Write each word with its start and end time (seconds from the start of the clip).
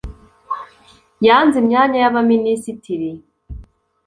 yanze 1.25 1.55
imyanya 1.63 1.97
y 2.03 2.07
abaminisitiri 2.09 3.09